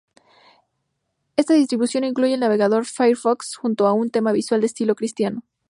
Esta 1.35 1.53
distribución 1.53 2.03
incluye 2.05 2.33
el 2.33 2.39
navegador 2.39 2.85
Firefox 2.87 3.55
junto 3.55 3.85
a 3.85 3.93
un 3.93 4.09
tema 4.09 4.31
visual 4.31 4.61
de 4.61 4.65
estilo 4.65 4.95
cristiano. 4.95 5.43